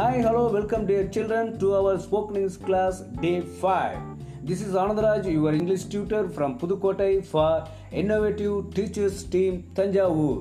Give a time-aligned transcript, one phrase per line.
[0.00, 3.98] Hi, hello, welcome dear children to our spoken English class day 5.
[4.42, 10.38] This is Anandaraj, your English tutor from Pudukkottai for Innovative Teachers Team Tanjavur.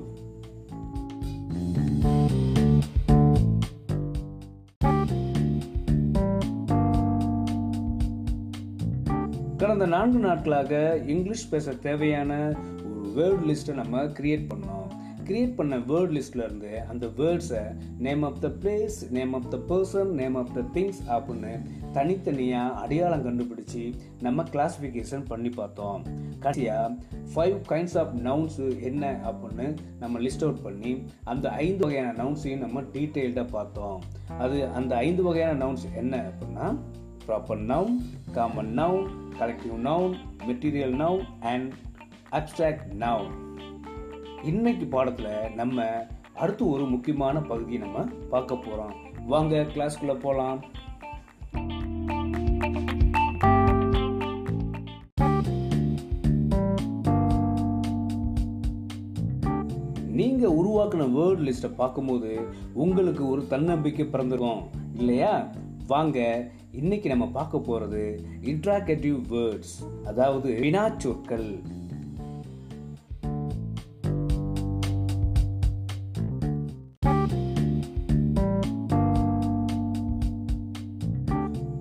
[9.57, 10.73] கடந்த நான்கு நாட்களாக
[11.07, 12.31] English பேச தேவையான
[12.89, 14.88] ஒரு word லிஸ்ட்டை நம்ம create பண்ணோம்
[15.30, 20.05] கிரியேட் பண்ண வேர்ட் லிஸ்ட்ல இருந்து அந்த வேர்ட்ஸை name of the place name of the person
[20.05, 26.05] name of the things அப்படின்னு தனித்தனியாக அடையாளம் கண்டுபிடிச்சு நம்ம கிளாஸிஃபிகேஷன் பண்ணி பார்த்தோம்.
[26.39, 26.94] கடைசியாக
[27.36, 32.81] ஃபைவ் கைண்ட்ஸ் ஆஃப் நவுன்ஸ் என்ன அப்படின்னு நம்ம லிஸ்ட் அவுட் பண்ணி அந்த ஐந்து வகையான நவுன்ஸையும் நம்ம
[32.81, 34.02] டீட்டெயில்டாக பார்த்தோம்.
[34.39, 36.77] அது அந்த ஐந்து வகையான நவுன்ஸ் என்ன அப்படின்னா
[37.27, 37.95] proper noun
[38.31, 39.08] common noun
[39.39, 40.16] collective noun
[40.48, 41.73] material noun and
[42.31, 43.48] abstract noun
[44.43, 48.93] இன்னைக்கு பாடத்தில் நம்ம அடுத்து ஒரு முக்கியமான பகுதியை நம்ம பார்க்க போகிறோம்
[49.27, 50.59] வாங்க கிளாஸ்க்குள்ளே போகலாம்
[60.05, 62.39] நீங்கள் உருவாக்கின வேர்ட் லிஸ்ட்டை பார்க்கும்போது
[62.73, 64.64] உங்களுக்கு ஒரு தன்னம்பிக்கை பிறந்திருக்கும்.
[64.94, 65.47] இல்லையா?
[65.88, 71.61] வாங்க இன்னைக்கு நம்ம பார்க்க போகிறது இன்ட்ராகேட்டிவ் வேர்ட்ஸ் அதாவது வினாச்சொற்கள்.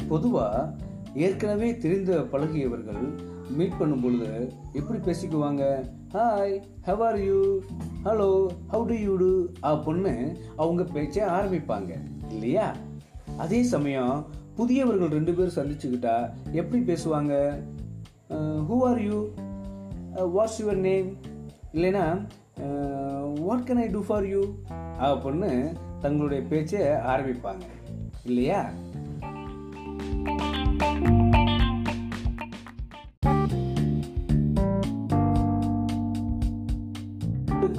[0.08, 0.74] பொதுவாக
[1.14, 3.02] ஏற்கனவே தெரிந்த பழகியவர்கள்
[3.56, 5.62] மீட் பண்ணும் பொழுது எப்படி பேசிக்குவாங்க?
[6.14, 7.38] Hi how are you
[8.04, 8.28] hello
[8.72, 9.30] how do you do
[9.62, 10.14] அப்படின்னு
[10.56, 11.92] அவங்க பேச்சை ஆரம்பிப்பாங்க.
[12.28, 12.66] இல்லையா?
[13.36, 16.14] அதே சமயம் புதியவர்கள் ரெண்டு பேரும் சந்திச்சுக்கிட்டா
[16.52, 17.34] எப்படி பேசுவாங்க?
[18.68, 19.18] Who are you
[20.36, 21.08] what's your name
[21.72, 22.06] இல்லைன்னா
[23.46, 24.42] what can I do for you
[25.08, 25.52] அப்படின்னு
[26.00, 26.80] தங்களுடைய பேச்சை
[27.12, 27.66] ஆரம்பிப்பாங்க.
[28.24, 28.60] இல்லையா?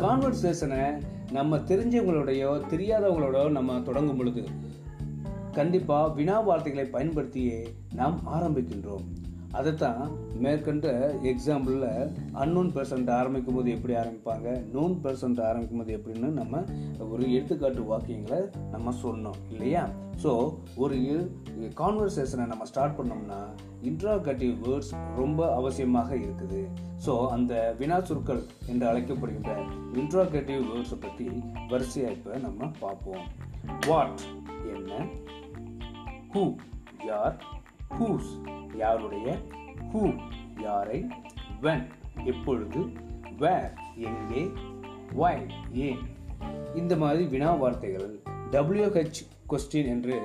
[0.09, 4.43] கான்வர்சேஷனை நம்ம தெரிஞ்சவங்களோடையோ தெரியாதவங்களோட நம்ம தொடங்கும் பொழுது
[5.51, 9.05] கண்டிப்பாக வினா வார்த்தைகளை பயன்படுத்தியே நாம் ஆரம்பிக்கின்றோம்.
[9.57, 10.01] அதைத்தான்
[10.43, 10.87] மேற்கண்ட
[11.31, 12.11] எக்ஸாம்பிளில்
[12.41, 14.47] அன்னோன் பர்சன்ட் ஆரம்பிக்கும் போது எப்படி ஆரம்பிப்பாங்க?
[14.75, 16.61] நோன் பர்சன்ட் ஆரம்பிக்கும் போது எப்படின்னு நம்ம
[17.09, 18.39] ஒரு எடுத்துக்காட்டு வாக்கியங்களை
[18.69, 19.83] நம்ம சொன்னோம் இல்லையா?
[20.23, 20.31] ஸோ
[20.75, 20.97] ஒரு
[21.81, 23.41] கான்வர்சேஷனை நம்ம ஸ்டார்ட் பண்ணோம்னா
[23.81, 26.61] இன்ட்ராகட்டிவ் வேர்ட்ஸ் ரொம்ப அவசியமாக இருக்குது.
[27.05, 29.53] ஸோ அந்த வினா சொற்கள் என்று அழைக்கப்படுகின்ற
[29.93, 31.27] இன்ட்ராகட்டிவ் வேர்ட்ஸை பற்றி
[31.69, 33.25] வரிசையாக இப்போ நம்ம பார்ப்போம்.
[33.87, 34.21] வாட்
[34.75, 35.05] என்ன?
[36.33, 36.55] ஹூ
[37.05, 37.37] யார்?
[37.97, 38.29] ஹூஸ்
[38.75, 39.27] யாருடைய
[39.91, 40.01] ஹூ
[40.61, 40.99] யாரை
[41.61, 41.85] வென்
[42.23, 42.79] எப்பொழுது
[43.39, 43.69] வேர்
[44.09, 44.43] எங்கே
[45.13, 45.35] வை
[45.87, 46.01] ஏன்?
[46.75, 48.09] இந்த மாதிரி வினா வார்த்தைகள்
[48.51, 49.19] டபிள்யூஹெச்
[49.51, 50.15] கொஸ்டின் என்று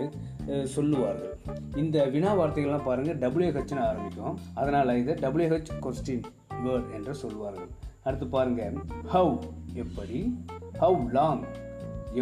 [0.67, 1.35] சொல்லுவார்கள்.
[1.77, 4.39] இந்த வினா வார்த்தைகள்லாம் பாருங்கள் டபிள்யூஹெச்னு ஆரம்பிக்கும்.
[4.55, 6.25] அதனால் இதை டபிள்யூஹெச் கொஸ்டின்
[6.65, 7.71] வேர்ட் என்று சொல்வார்கள்
[8.05, 8.77] அடுத்து பாருங்கள்
[9.07, 9.35] ஹவ்
[9.75, 10.19] எப்படி
[10.79, 11.45] ஹவ் லாங்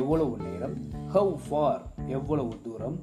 [0.00, 0.76] எவ்வளவு நேரம்
[1.08, 2.98] ஹவ் ஃபார் எவ்வளவு தூரம்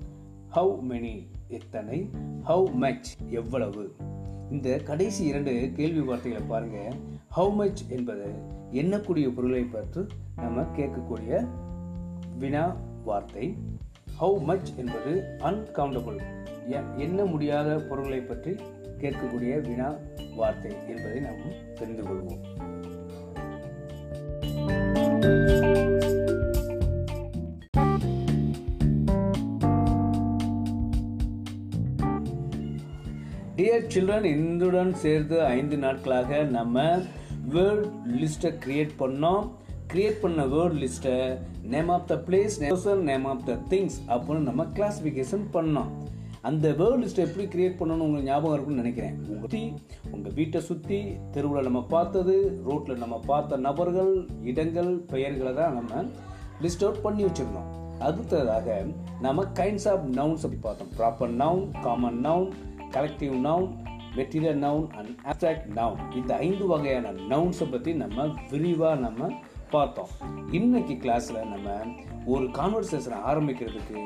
[0.49, 1.15] ஹவ் மெனி
[1.49, 2.09] எத்தனை?
[2.47, 3.95] ஹவு மச் எவ்வளவு?
[4.51, 6.93] இந்த கடைசி இரண்டு கேள்வி வார்த்தைகளை பாருங்க.
[7.37, 8.25] ஹவு மச் என்பது
[8.71, 10.05] எண்ணக்கூடிய பொருளை பற்றி
[10.35, 11.47] நம்ம கேட்கக்கூடிய
[12.37, 13.57] வினா வார்த்தை.
[14.21, 16.19] ஹவு மச் என்பது அன்கவுண்டபுள்
[16.97, 18.55] எண்ண முடியாத பொருளை பற்றி
[18.97, 19.95] கேட்கக்கூடிய வினா
[20.35, 22.58] வார்த்தை என்பதை நாம் தெரிந்து கொள்வோம்.
[33.69, 36.83] டியர் சில்ட்ரன் இந்துடன் சேர்ந்து ஐந்து நாட்களாக நம்ம
[37.53, 37.83] வேர்ட்
[38.19, 39.43] லிஸ்ட்டை கிரியேட் பண்ணோம்.
[39.91, 41.13] கிரியேட் பண்ண வேர்ட் லிஸ்ட்டை
[41.73, 45.89] name of the place person name of the things அப்படின்னு நம்ம கிளாஸிஃபிகேஷன் பண்ணோம்.
[46.49, 49.19] அந்த வேர்ட் லிஸ்ட்டை எப்படி கிரியேட் பண்ணணும்னு உங்களுக்கு ஞாபகம் இருக்கும்னு நினைக்கிறேன்.
[49.41, 49.61] சுற்றி
[50.11, 50.99] உங்கள் வீட்டை சுற்றி
[51.35, 52.37] தெருவில் நம்ம பார்த்தது
[52.69, 54.13] ரோட்டில் நம்ம பார்த்த நபர்கள்
[54.53, 56.01] இடங்கள் பெயர்களை தான் நம்ம
[56.63, 57.69] லிஸ்ட் அவுட் பண்ணி வச்சுருந்தோம்.
[58.07, 58.79] அடுத்ததாக
[59.27, 60.91] நம்ம கைண்ட்ஸ் ஆஃப் நவுன்ஸ் அப்படி பார்த்தோம்.
[60.99, 62.49] Proper noun common noun
[62.95, 63.69] collective noun
[64.17, 69.29] material noun and abstract noun இந்த ஐந்து வகையான நவுன்ஸை பற்றி நம்ம விரிவாக நம்ம
[69.73, 70.11] பார்த்தோம்.
[70.51, 71.69] இன்னைக்கு கிளாஸில் நம்ம
[72.33, 73.99] ஒரு கான்வர்சேஷனை ஆரம்பிக்கிறதுக்கு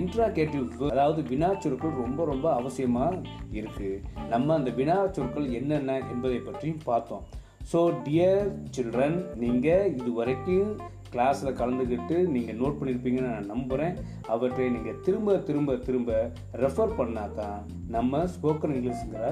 [0.00, 3.20] இன்ட்ராகேட்டிவ் அதாவது வினா சொற்கள் ரொம்ப ரொம்ப அவசியமாக
[3.58, 4.02] இருக்குது
[4.32, 7.24] நம்ம அந்த வினா சொற்கள் என்னென்ன என்பதை பற்றியும் பார்த்தோம்.
[7.72, 10.72] ஸோ டியர் சில்ட்ரன் நீங்கள் இது வரைக்கும்
[11.14, 13.96] கிளாஸில் கலந்துக்கிட்டு நீங்கள் நோட் பண்ணியிருப்பீங்கன்னு நான் நம்புகிறேன்
[14.34, 16.30] அவற்றை நீங்கள் திரும்ப திரும்ப திரும்ப
[16.62, 17.58] ரெஃபர் பண்ணால் தான்
[17.96, 19.24] நம்ம ஸ்போக்கன் இங்கிலீஷுங்கிற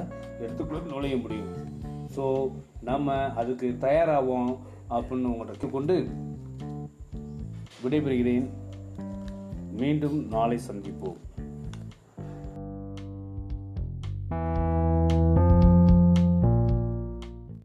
[0.42, 1.52] இடத்துக்குள்ளே நுழைய முடியும்.
[2.16, 2.24] ஸோ
[2.90, 4.50] நம்ம அதுக்கு தயாராகும்
[4.94, 5.96] அப்படின்னு உங்கள்கிட்ட கொண்டு
[7.84, 8.48] விடைபெறுகிறேன்.
[9.80, 11.18] மீண்டும் நாளை சந்திப்போம்.